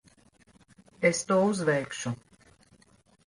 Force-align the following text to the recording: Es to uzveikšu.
Es 1.09 1.19
to 1.31 1.37
uzveikšu. 1.49 2.15